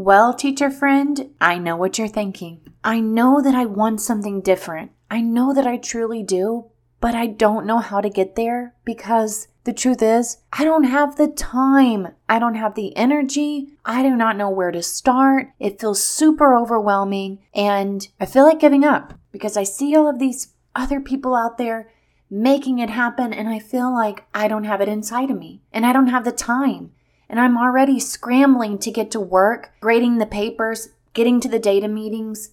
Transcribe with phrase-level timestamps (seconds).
[0.00, 2.60] Well, teacher friend, I know what you're thinking.
[2.84, 4.92] I know that I want something different.
[5.10, 6.66] I know that I truly do,
[7.00, 11.16] but I don't know how to get there because the truth is, I don't have
[11.16, 12.14] the time.
[12.28, 13.72] I don't have the energy.
[13.84, 15.48] I do not know where to start.
[15.58, 20.20] It feels super overwhelming and I feel like giving up because I see all of
[20.20, 21.90] these other people out there
[22.30, 25.84] making it happen and I feel like I don't have it inside of me and
[25.84, 26.92] I don't have the time.
[27.28, 31.88] And I'm already scrambling to get to work, grading the papers, getting to the data
[31.88, 32.50] meetings,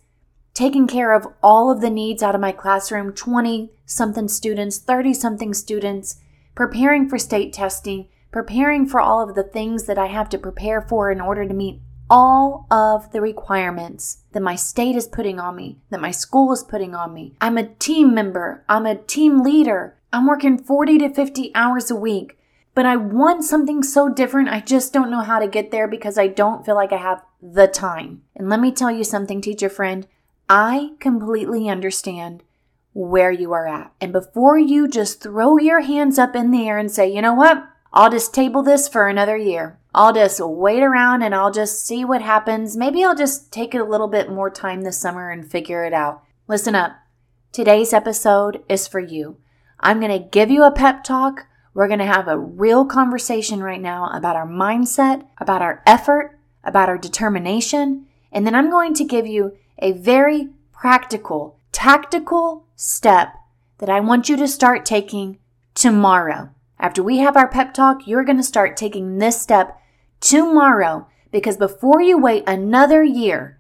[0.54, 5.14] taking care of all of the needs out of my classroom 20 something students, 30
[5.14, 6.18] something students,
[6.56, 10.82] preparing for state testing, preparing for all of the things that I have to prepare
[10.82, 15.56] for in order to meet all of the requirements that my state is putting on
[15.56, 17.36] me, that my school is putting on me.
[17.42, 21.96] I'm a team member, I'm a team leader, I'm working 40 to 50 hours a
[21.96, 22.38] week.
[22.76, 24.50] But I want something so different.
[24.50, 27.24] I just don't know how to get there because I don't feel like I have
[27.42, 28.24] the time.
[28.36, 30.06] And let me tell you something, teacher friend.
[30.50, 32.44] I completely understand
[32.94, 33.94] where you are at.
[34.00, 37.34] And before you just throw your hands up in the air and say, you know
[37.34, 37.66] what?
[37.94, 39.80] I'll just table this for another year.
[39.94, 42.76] I'll just wait around and I'll just see what happens.
[42.76, 46.24] Maybe I'll just take a little bit more time this summer and figure it out.
[46.50, 46.98] Listen up.
[47.54, 49.38] Today's episode is for you.
[49.80, 51.48] I'm going to give you a pep talk.
[51.76, 56.40] We're going to have a real conversation right now about our mindset, about our effort,
[56.64, 58.06] about our determination.
[58.32, 63.36] And then I'm going to give you a very practical, tactical step
[63.80, 65.38] that I want you to start taking
[65.74, 66.50] tomorrow.
[66.80, 69.78] After we have our pep talk, you're going to start taking this step
[70.22, 73.60] tomorrow because before you wait another year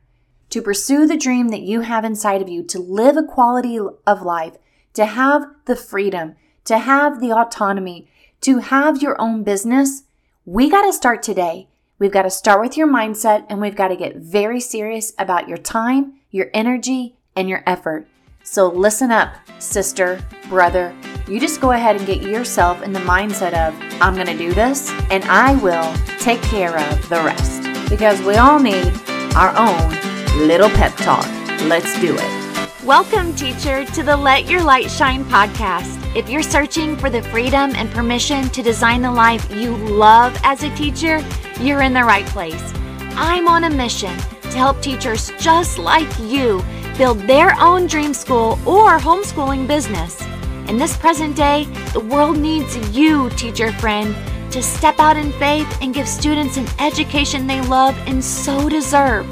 [0.52, 3.78] to pursue the dream that you have inside of you, to live a quality
[4.08, 4.54] of life,
[4.94, 8.08] to have the freedom, to have the autonomy,
[8.42, 10.04] to have your own business,
[10.46, 11.68] we got to start today.
[12.00, 15.48] We've got to start with your mindset and we've got to get very serious about
[15.48, 18.08] your time, your energy, and your effort.
[18.44, 20.96] So listen up, sister, brother.
[21.28, 24.54] You just go ahead and get yourself in the mindset of, I'm going to do
[24.54, 27.64] this and I will take care of the rest.
[27.90, 28.92] Because we all need
[29.36, 31.25] our own little pep talk.
[31.64, 32.84] Let's do it.
[32.84, 36.05] Welcome, teacher, to the Let Your Light Shine podcast.
[36.16, 40.64] If you're searching for the freedom and permission to design the life you love as
[40.64, 41.22] a teacher,
[41.59, 42.74] you're in the right place.
[43.18, 46.64] I'm on a mission to help teachers just like you
[46.98, 50.25] build their own dream school or homeschooling business.
[50.70, 54.16] In this present day, the world needs you, teacher friend,
[54.54, 59.30] to step out in faith and give students an education they love and so deserve.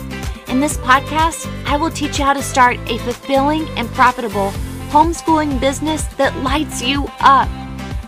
[0.50, 4.52] In this podcast, I will teach you how to start a fulfilling and profitable
[4.94, 7.50] homeschooling business that lights you up.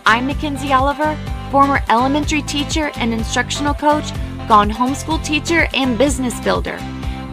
[0.05, 1.17] I'm Mackenzie Oliver,
[1.49, 4.11] former elementary teacher and instructional coach,
[4.47, 6.77] gone homeschool teacher, and business builder.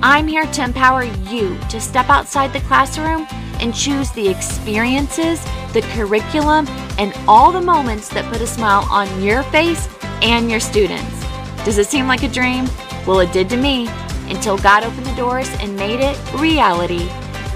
[0.02, 3.26] I'm here to empower you to step outside the classroom
[3.60, 9.22] and choose the experiences, the curriculum, and all the moments that put a smile on
[9.22, 9.86] your face
[10.22, 11.26] and your students.
[11.66, 12.64] Does it seem like a dream?
[13.06, 13.86] Well, it did to me
[14.30, 17.06] until God opened the doors and made it reality.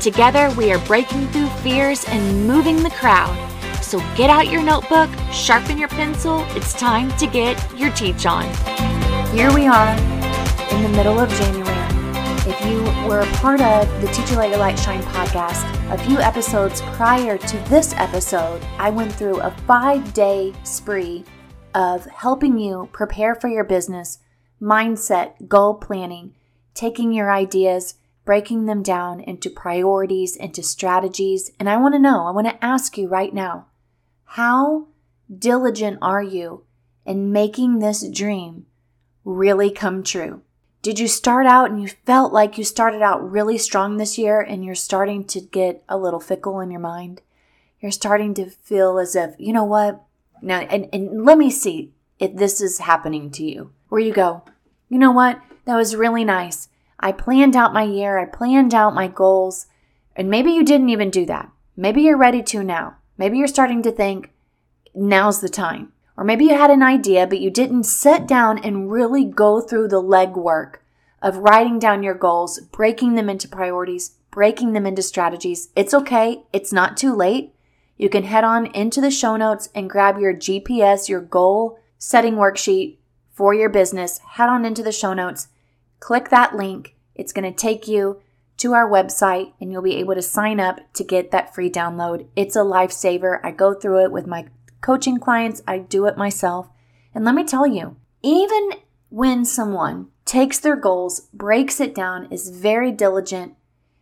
[0.07, 3.35] Together, we are breaking through fears and moving the crowd.
[3.83, 6.45] So get out your notebook, sharpen your pencil.
[6.51, 8.45] It's time to get your teach on.
[9.35, 9.97] Here we are
[10.71, 11.89] in the middle of January.
[12.49, 16.83] If you were a part of the Teacher Your Light Shine podcast, a few episodes
[16.93, 21.25] prior to this episode, I went through a five day spree
[21.75, 24.21] of helping you prepare for your business,
[24.63, 26.33] mindset, goal planning,
[26.75, 27.97] taking your ideas,
[28.27, 31.51] breaking them down into priorities, into strategies.
[31.59, 33.69] And I want to know, I want to ask you right now,
[34.25, 34.89] how
[35.35, 36.65] diligent are you
[37.07, 38.67] in making this dream
[39.25, 40.43] really come true?
[40.83, 44.41] Did you start out and you felt like you started out really strong this year
[44.41, 47.23] and you're starting to get a little fickle in your mind?
[47.81, 50.03] You're starting to feel as if, you know what?
[50.43, 54.43] Now, and, and let me see if this is happening to you, where you go,
[54.89, 55.41] you know what?
[55.65, 56.69] That was really nice.
[56.99, 59.67] I planned out my year, I planned out my goals,
[60.15, 61.51] and maybe you didn't even do that.
[61.77, 62.97] Maybe you're ready to now.
[63.19, 64.33] Maybe you're starting to think,
[64.95, 65.93] now's the time.
[66.17, 69.89] Or maybe you had an idea, but you didn't sit down and really go through
[69.89, 70.77] the legwork
[71.21, 75.69] of writing down your goals, breaking them into priorities, breaking them into strategies.
[75.77, 76.45] It's okay.
[76.53, 77.55] It's not too late.
[77.99, 82.35] You can head on into the show notes and grab your GPS, your goal setting
[82.35, 82.97] worksheet
[83.31, 84.19] for your business.
[84.19, 85.49] Head on into the show notes,
[86.01, 86.97] click that link.
[87.15, 88.21] It's going to take you
[88.59, 92.27] to our website and you'll be able to sign up to get that free download.
[92.37, 93.41] It's a lifesaver.
[93.43, 94.47] I go through it with my
[94.81, 96.69] coaching clients, I do it myself.
[97.15, 98.71] And let me tell you, even
[99.09, 103.55] when someone takes their goals, breaks it down, is very diligent,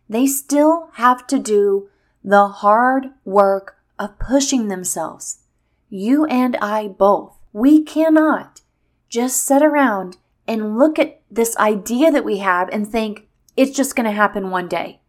[0.07, 1.89] they still have to do
[2.23, 5.39] the hard work of pushing themselves.
[5.89, 7.37] You and I both.
[7.53, 8.61] We cannot
[9.09, 13.27] just sit around and look at this idea that we have and think
[13.57, 14.99] it's just going to happen one day.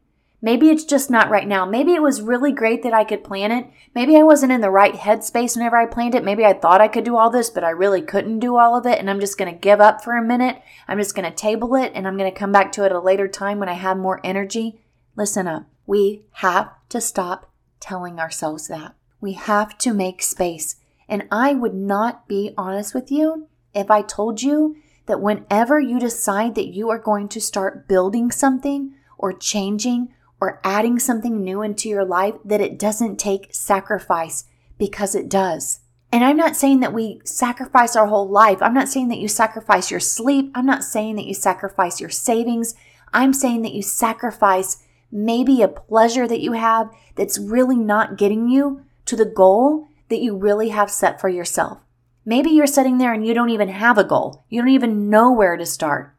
[0.42, 1.64] Maybe it's just not right now.
[1.64, 3.68] Maybe it was really great that I could plan it.
[3.94, 6.24] Maybe I wasn't in the right headspace whenever I planned it.
[6.24, 8.86] Maybe I thought I could do all this, but I really couldn't do all of
[8.86, 8.98] it.
[8.98, 10.60] And I'm just going to give up for a minute.
[10.86, 12.92] I'm just going to table it and I'm going to come back to it at
[12.92, 14.78] a later time when I have more energy.
[15.16, 15.66] Listen up.
[15.86, 17.50] We have to stop
[17.80, 18.94] telling ourselves that.
[19.20, 20.76] We have to make space.
[21.08, 25.98] And I would not be honest with you if I told you that whenever you
[25.98, 31.62] decide that you are going to start building something or changing or adding something new
[31.62, 34.44] into your life, that it doesn't take sacrifice
[34.78, 35.80] because it does.
[36.12, 38.62] And I'm not saying that we sacrifice our whole life.
[38.62, 40.50] I'm not saying that you sacrifice your sleep.
[40.54, 42.74] I'm not saying that you sacrifice your savings.
[43.12, 48.48] I'm saying that you sacrifice maybe a pleasure that you have that's really not getting
[48.48, 51.78] you to the goal that you really have set for yourself.
[52.28, 54.44] Maybe you're sitting there and you don't even have a goal.
[54.48, 56.12] You don't even know where to start.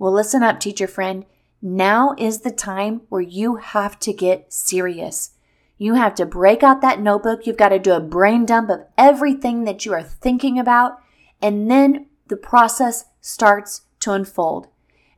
[0.00, 1.24] Well, listen up, teacher friend.
[1.62, 5.30] Now is the time where you have to get serious.
[5.78, 7.46] You have to break out that notebook.
[7.46, 10.98] You've got to do a brain dump of everything that you are thinking about.
[11.40, 14.66] And then the process starts to unfold.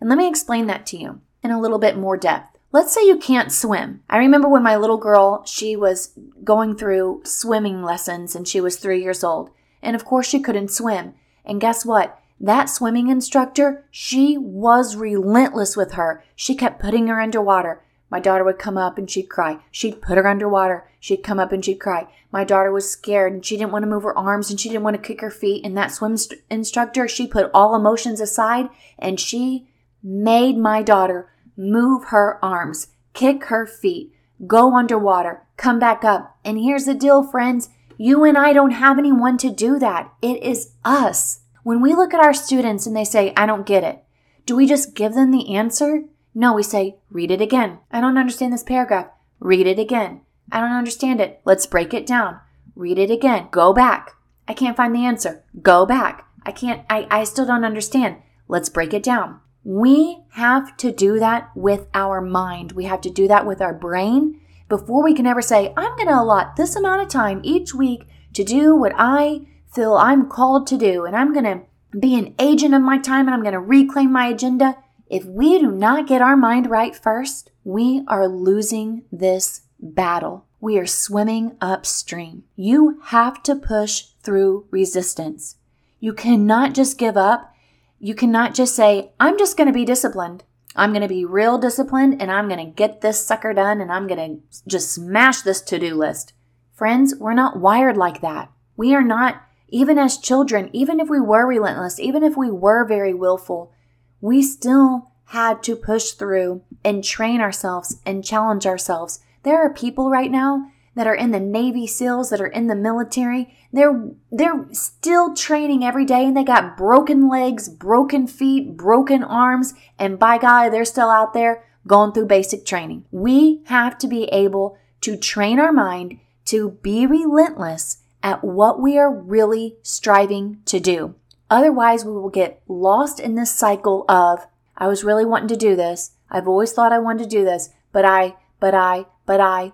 [0.01, 2.59] And let me explain that to you in a little bit more depth.
[2.73, 4.03] Let's say you can't swim.
[4.11, 6.13] I remember when my little girl, she was
[6.45, 9.51] going through swimming lessons and she was three years old.
[9.87, 11.15] And of course, she couldn't swim.
[11.45, 12.19] And guess what?
[12.41, 16.25] That swimming instructor, she was relentless with her.
[16.35, 17.85] She kept putting her underwater.
[18.11, 19.61] My daughter would come up and she'd cry.
[19.71, 20.89] She'd put her underwater.
[20.99, 22.09] She'd come up and she'd cry.
[22.33, 24.83] My daughter was scared and she didn't want to move her arms and she didn't
[24.83, 25.65] want to kick her feet.
[25.65, 28.69] And that swim st- instructor, she put all emotions aside
[28.99, 29.69] and she
[30.03, 34.13] made my daughter move her arms, kick her feet,
[34.49, 36.37] go underwater, come back up.
[36.45, 37.69] And here's the deal, friends.
[37.99, 40.13] You and I don't have anyone to do that.
[40.21, 41.41] It is us.
[41.63, 44.05] When we look at our students and they say, I don't get it,
[44.45, 46.05] do we just give them the answer?
[46.35, 47.79] No, we say, read it again.
[47.91, 49.09] I don't understand this paragraph.
[49.41, 50.21] Read it again.
[50.53, 51.41] I don't understand it.
[51.45, 52.41] Let's break it down.
[52.75, 53.49] Read it again.
[53.51, 54.13] Go back.
[54.47, 55.45] I can't find the answer.
[55.63, 56.29] Go back.
[56.45, 58.17] I can't, I, I still don't understand.
[58.47, 59.41] Let's break it down.
[59.65, 62.73] We have to do that with our mind.
[62.73, 66.09] We have to do that with our brain before we can ever say, I'm going
[66.09, 70.67] to allot this amount of time each week to do what I feel I'm called
[70.69, 71.63] to do, and I'm going to
[71.99, 74.77] be an agent of my time and I'm going to reclaim my agenda.
[75.09, 80.47] If we do not get our mind right first, we are losing this battle.
[80.61, 82.45] We are swimming upstream.
[82.57, 85.57] You have to push through resistance.
[86.01, 87.55] You cannot just give up.
[87.99, 90.45] You cannot just say, I'm just going to be disciplined.
[90.77, 93.91] I'm going to be real disciplined and I'm going to get this sucker done and
[93.91, 96.35] I'm going to just smash this to do list.
[96.75, 98.51] Friends, we're not wired like that.
[98.77, 102.85] We are not, even as children, even if we were relentless, even if we were
[102.85, 103.73] very willful,
[104.21, 109.21] we still had to push through and train ourselves and challenge ourselves.
[109.43, 112.75] There are people right now that are in the Navy SEALs, that are in the
[112.75, 119.23] military, they're they're still training every day and they got broken legs, broken feet, broken
[119.23, 123.05] arms, and by God, they're still out there going through basic training.
[123.13, 128.99] We have to be able to train our mind to be relentless at what we
[128.99, 131.15] are really striving to do.
[131.49, 135.77] Otherwise, we will get lost in this cycle of I was really wanting to do
[135.77, 136.13] this.
[136.31, 139.73] I've always thought I wanted to do this, but I, but I, but I,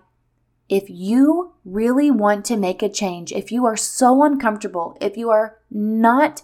[0.73, 5.29] if you really want to make a change, if you are so uncomfortable, if you
[5.29, 6.41] are not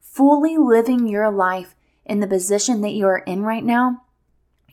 [0.00, 1.74] fully living your life
[2.06, 4.04] in the position that you are in right now,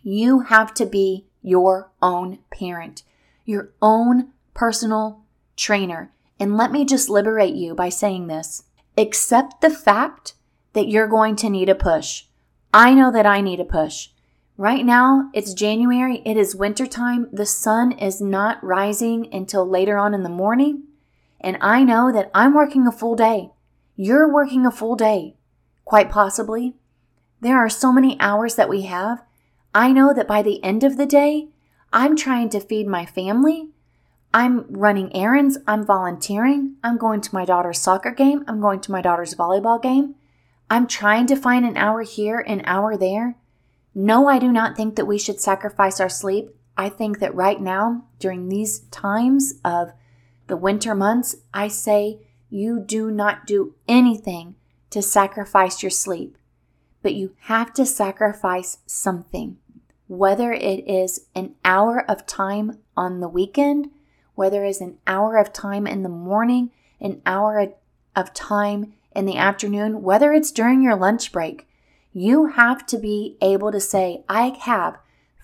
[0.02, 3.04] you have to be your own parent,
[3.44, 5.26] your own personal
[5.58, 6.14] trainer.
[6.40, 8.64] And let me just liberate you by saying this
[8.98, 10.36] accept the fact
[10.72, 12.24] that you're going to need a push.
[12.74, 14.12] I know that I need a push.
[14.58, 20.14] Right now, it's January, it is wintertime, the sun is not rising until later on
[20.14, 20.84] in the morning,
[21.42, 23.50] and I know that I'm working a full day.
[23.96, 25.36] You're working a full day,
[25.86, 26.76] quite possibly.
[27.42, 29.24] There are so many hours that we have.
[29.74, 31.50] I know that by the end of the day,
[31.92, 33.70] I'm trying to feed my family.
[34.36, 35.58] I'm running errands.
[35.68, 36.76] I'm volunteering.
[36.84, 38.46] I'm going to my daughter's soccer game.
[38.48, 40.14] I'm going to my daughter's volleyball game.
[40.70, 43.36] I'm trying to find an hour here, an hour there.
[43.96, 46.50] No, I do not think that we should sacrifice our sleep.
[46.76, 49.92] I think that right now, during these times of
[50.48, 52.20] the winter months, I say
[52.50, 54.56] you do not do anything
[54.90, 56.38] to sacrifice your sleep.
[57.04, 59.58] but you have to sacrifice something.
[60.08, 63.92] Whether it is an hour of time on the weekend,
[64.36, 67.74] whether it is an hour of time in the morning, an hour
[68.16, 71.68] of time in the afternoon, whether it's during your lunch break,
[72.14, 74.98] you have to be able to say, I have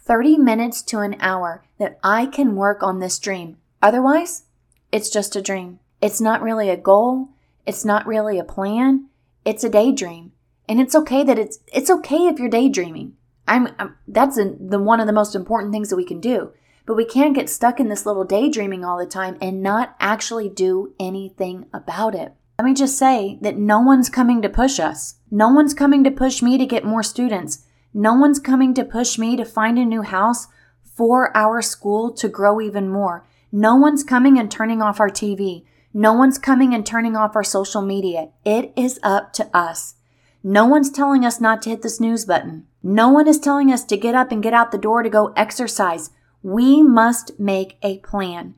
[0.03, 3.57] 30 minutes to an hour that I can work on this dream.
[3.81, 4.43] Otherwise,
[4.91, 5.79] it's just a dream.
[6.01, 7.29] It's not really a goal.
[7.65, 9.05] It's not really a plan.
[9.45, 10.31] It's a daydream.
[10.67, 13.13] And it's okay that it's it's okay if you're daydreaming.
[13.47, 16.51] I'm, I'm that's a, the one of the most important things that we can do.
[16.85, 20.49] But we can't get stuck in this little daydreaming all the time and not actually
[20.49, 22.33] do anything about it.
[22.59, 25.15] Let me just say that no one's coming to push us.
[25.31, 27.65] No one's coming to push me to get more students.
[27.93, 30.47] No one's coming to push me to find a new house
[30.83, 33.25] for our school to grow even more.
[33.49, 35.63] No one's coming and turning off our TV.
[35.93, 38.31] No one's coming and turning off our social media.
[38.43, 39.95] It is up to us.
[40.43, 42.67] No one's telling us not to hit the snooze button.
[42.83, 45.31] No one is telling us to get up and get out the door to go
[45.37, 46.09] exercise.
[46.43, 48.55] We must make a plan.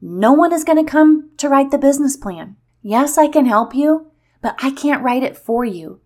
[0.00, 2.56] No one is going to come to write the business plan.
[2.86, 4.10] Yes, I can help you,
[4.42, 6.02] but I can't write it for you.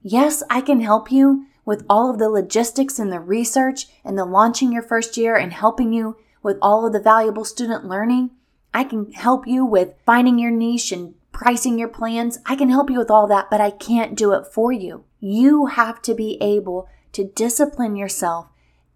[0.00, 4.24] Yes, I can help you with all of the logistics and the research and the
[4.24, 8.30] launching your first year and helping you with all of the valuable student learning.
[8.72, 12.38] I can help you with finding your niche and pricing your plans.
[12.46, 15.04] I can help you with all that, but I can't do it for you.
[15.20, 18.48] You have to be able to discipline yourself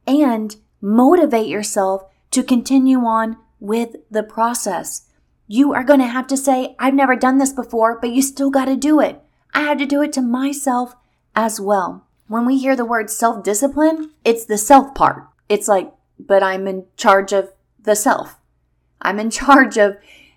[0.06, 5.05] and motivate yourself to continue on with the process.
[5.48, 8.50] You are going to have to say, I've never done this before, but you still
[8.50, 9.22] got to do it.
[9.54, 10.96] I had to do it to myself
[11.34, 12.04] as well.
[12.28, 15.28] When we hear the word self discipline, it's the self part.
[15.48, 18.36] It's like, but I'm in charge of the self.
[19.00, 19.96] I'm in charge of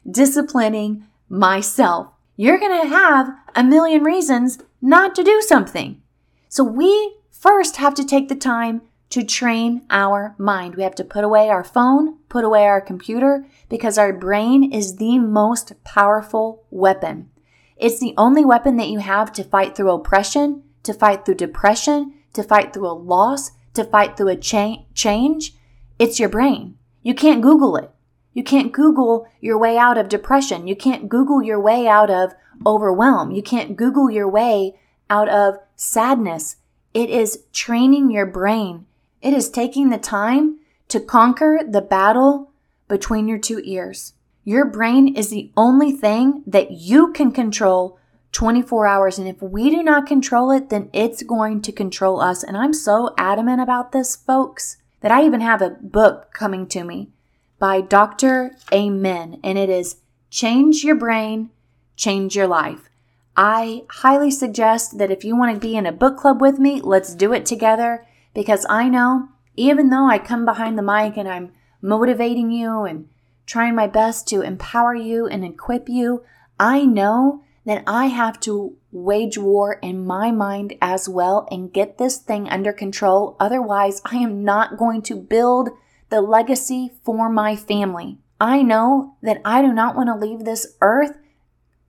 [0.10, 2.10] disciplining myself.
[2.36, 6.02] You're going to have a million reasons not to do something.
[6.48, 10.76] So we first have to take the time to train our mind.
[10.76, 14.98] We have to put away our phone, put away our computer, because our brain is
[14.98, 17.30] the most powerful weapon.
[17.76, 22.14] It's the only weapon that you have to fight through oppression, to fight through depression,
[22.34, 25.56] to fight through a loss, to fight through a cha- change.
[25.98, 26.78] It's your brain.
[27.02, 27.90] You can't Google it.
[28.34, 30.68] You can't Google your way out of depression.
[30.68, 32.34] You can't Google your way out of
[32.66, 33.32] overwhelm.
[33.32, 34.76] You can't Google your way
[35.10, 36.58] out of sadness.
[36.94, 38.86] It is training your brain
[39.22, 42.52] it is taking the time to conquer the battle
[42.88, 44.14] between your two ears.
[44.44, 48.00] Your brain is the only thing that you can control
[48.32, 49.20] 24 hours.
[49.20, 52.44] And if we do not control it, then it's going to control us.
[52.44, 56.84] And I'm so adamant about this, folks, that I even have a book coming to
[56.84, 57.10] me
[57.58, 58.56] by Dr.
[58.72, 59.40] Amen.
[59.44, 59.98] And it is
[60.30, 61.50] Change Your Brain,
[61.96, 62.90] Change Your Life.
[63.36, 66.82] I highly suggest that if you want to be in a book club with me,
[66.82, 71.28] let's do it together because I know even though I come behind the mic and
[71.28, 73.10] I'm motivating you and
[73.46, 76.24] trying my best to empower you and equip you,
[76.60, 81.98] I know that I have to wage war in my mind as well and get
[81.98, 83.36] this thing under control.
[83.40, 85.70] Otherwise, I am not going to build
[86.10, 88.18] the legacy for my family.
[88.40, 91.18] I know that I do not want to leave this earth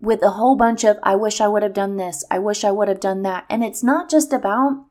[0.00, 2.70] with a whole bunch of, I wish I would have done this, I wish I
[2.70, 3.44] would have done that.
[3.48, 4.84] And it's not just about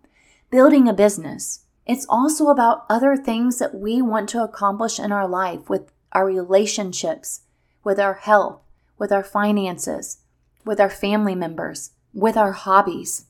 [0.50, 1.66] building a business.
[1.86, 6.26] It's also about other things that we want to accomplish in our life with our
[6.26, 7.42] relationships,
[7.84, 8.62] with our health,
[8.98, 10.18] with our finances,
[10.66, 13.26] with our family members, with our hobbies.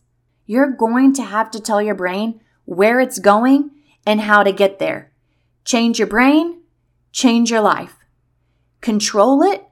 [0.46, 3.72] You're going to have to tell your brain where it's going
[4.06, 5.12] and how to get there.
[5.66, 6.62] Change your brain,
[7.12, 7.96] change your life.
[8.82, 9.66] Control it,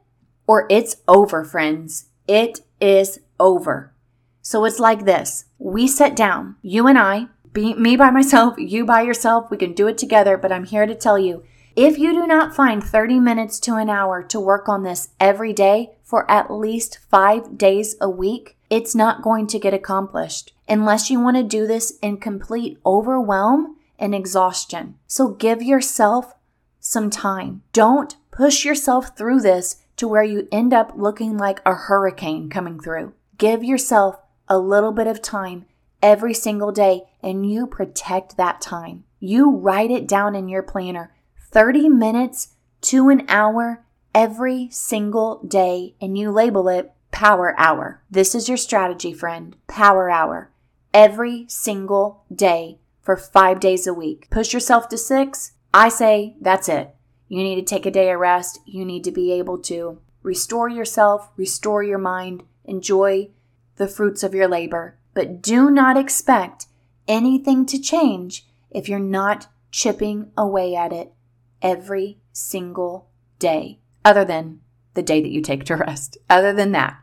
[0.46, 2.10] or it's over, friends.
[2.28, 3.94] It is over.
[4.42, 7.28] So it's like this we sit down, you and I,
[7.58, 9.50] be, me by myself, you by yourself.
[9.50, 11.44] We can do it together, but I'm here to tell you
[11.76, 15.54] if you do not find 30 minutes to an hour to work on this every
[15.54, 21.10] day for at least five days a week, it's not going to get accomplished unless
[21.10, 24.94] you want to do this in complete overwhelm and exhaustion.
[25.08, 26.36] So give yourself
[26.80, 27.64] some time.
[27.74, 32.80] Don't push yourself through this to where you end up looking like a hurricane coming
[32.80, 33.14] through.
[33.40, 35.66] Give yourself a little bit of time
[36.02, 39.04] every single day and you protect that time.
[39.20, 41.14] You write it down in your planner
[41.52, 43.84] 30 minutes to an hour
[44.16, 48.02] every single day and you label it power hour.
[48.10, 49.58] This is your strategy, friend.
[49.68, 50.52] Power hour
[50.94, 54.30] every single day for five days a week.
[54.30, 55.52] Push yourself to six.
[55.74, 56.96] I say that's it.
[57.28, 58.62] You need to take a day of rest.
[58.66, 63.32] You need to be able to restore yourself, restore your mind, enjoy
[63.76, 66.68] the fruits of your labor but do not expect
[67.08, 71.14] anything to change if you're not chipping away at it
[71.62, 73.10] every single
[73.40, 74.62] day, other than
[74.94, 76.18] the day that you take to rest.
[76.30, 76.98] Other than that,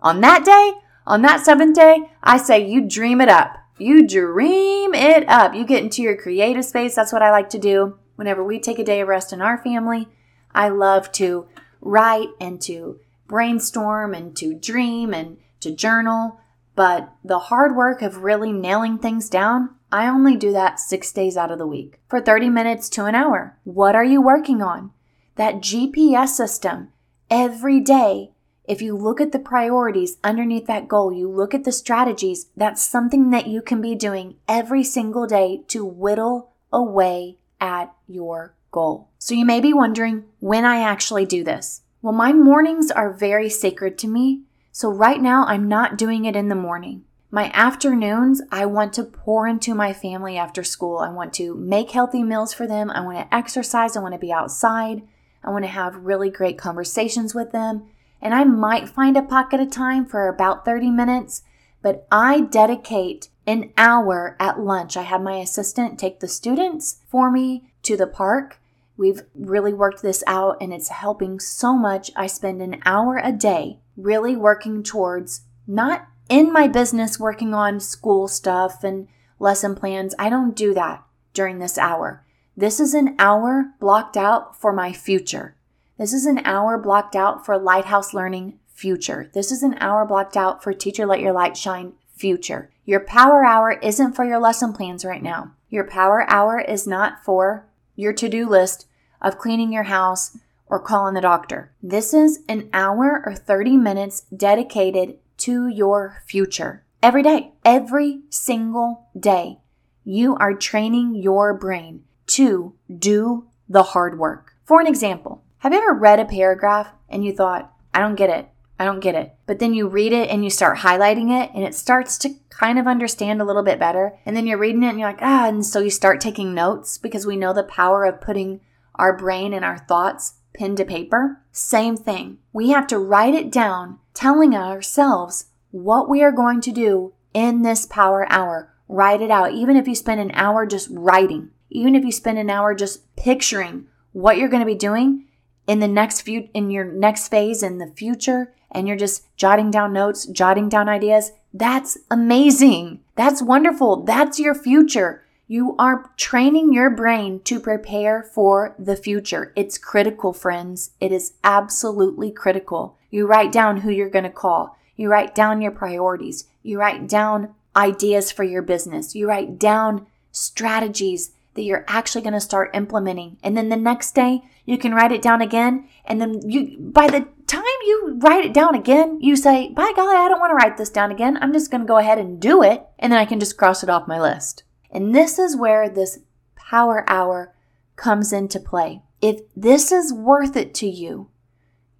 [0.00, 0.72] on that day,
[1.06, 3.56] on that seventh day, I say you dream it up.
[3.78, 5.54] You dream it up.
[5.54, 6.94] You get into your creative space.
[6.94, 9.56] That's what I like to do whenever we take a day of rest in our
[9.56, 10.08] family.
[10.52, 11.46] I love to
[11.80, 16.40] write and to brainstorm and to dream and to journal.
[16.78, 21.36] But the hard work of really nailing things down, I only do that six days
[21.36, 23.58] out of the week for 30 minutes to an hour.
[23.64, 24.92] What are you working on?
[25.34, 26.92] That GPS system
[27.28, 28.30] every day.
[28.62, 32.88] If you look at the priorities underneath that goal, you look at the strategies, that's
[32.88, 39.08] something that you can be doing every single day to whittle away at your goal.
[39.18, 41.82] So you may be wondering when I actually do this.
[42.02, 44.42] Well, my mornings are very sacred to me.
[44.72, 47.04] So right now I'm not doing it in the morning.
[47.30, 50.98] My afternoons, I want to pour into my family after school.
[50.98, 52.90] I want to make healthy meals for them.
[52.90, 53.96] I want to exercise.
[53.96, 55.02] I want to be outside.
[55.44, 57.88] I want to have really great conversations with them.
[58.22, 61.42] And I might find a pocket of time for about 30 minutes,
[61.82, 64.96] but I dedicate an hour at lunch.
[64.96, 68.57] I have my assistant take the students for me to the park.
[68.98, 72.10] We've really worked this out and it's helping so much.
[72.16, 77.78] I spend an hour a day really working towards not in my business working on
[77.78, 79.06] school stuff and
[79.38, 80.16] lesson plans.
[80.18, 82.24] I don't do that during this hour.
[82.56, 85.54] This is an hour blocked out for my future.
[85.96, 89.30] This is an hour blocked out for Lighthouse Learning future.
[89.32, 92.70] This is an hour blocked out for Teacher Let Your Light Shine future.
[92.84, 95.52] Your power hour isn't for your lesson plans right now.
[95.70, 98.86] Your power hour is not for your to do list
[99.20, 101.72] of cleaning your house or calling the doctor.
[101.82, 106.84] This is an hour or 30 minutes dedicated to your future.
[107.02, 109.58] Every day, every single day,
[110.04, 114.54] you are training your brain to do the hard work.
[114.64, 118.30] For an example, have you ever read a paragraph and you thought, I don't get
[118.30, 118.48] it.
[118.78, 119.34] I don't get it.
[119.46, 122.78] But then you read it and you start highlighting it and it starts to kind
[122.78, 124.18] of understand a little bit better.
[124.24, 126.98] And then you're reading it and you're like, ah, and so you start taking notes
[126.98, 128.60] because we know the power of putting
[128.98, 131.40] our brain and our thoughts pen to paper.
[131.52, 132.38] Same thing.
[132.52, 137.62] We have to write it down, telling ourselves what we are going to do in
[137.62, 138.74] this power hour.
[138.88, 139.52] Write it out.
[139.52, 143.14] Even if you spend an hour just writing, even if you spend an hour just
[143.16, 145.26] picturing what you're going to be doing
[145.66, 149.70] in the next few, in your next phase in the future, and you're just jotting
[149.70, 153.00] down notes, jotting down ideas, that's amazing.
[153.14, 154.04] That's wonderful.
[154.04, 155.24] That's your future.
[155.50, 159.50] You are training your brain to prepare for the future.
[159.56, 160.90] It's critical, friends.
[161.00, 162.98] It is absolutely critical.
[163.10, 164.76] You write down who you're going to call.
[164.94, 166.44] You write down your priorities.
[166.62, 169.14] You write down ideas for your business.
[169.14, 173.38] You write down strategies that you're actually going to start implementing.
[173.42, 175.88] And then the next day, you can write it down again.
[176.04, 180.14] And then you, by the time you write it down again, you say, by golly,
[180.14, 181.38] I don't want to write this down again.
[181.40, 182.84] I'm just going to go ahead and do it.
[182.98, 184.64] And then I can just cross it off my list.
[184.90, 186.20] And this is where this
[186.56, 187.54] power hour
[187.96, 189.02] comes into play.
[189.20, 191.30] If this is worth it to you,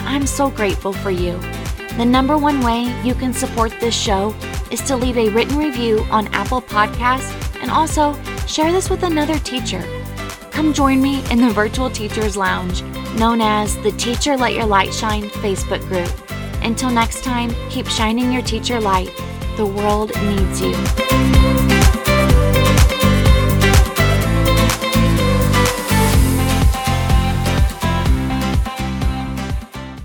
[0.02, 1.40] I'm so grateful for you.
[1.98, 4.36] The number one way you can support this show
[4.70, 8.14] is to leave a written review on Apple Podcasts and also
[8.48, 9.84] share this with another teacher.
[10.52, 12.84] Come join me in the Virtual Teachers Lounge,
[13.18, 16.12] known as the Teacher Let Your Light Shine Facebook group.
[16.64, 19.12] Until next time, keep shining your teacher light.
[19.58, 21.43] The world needs you.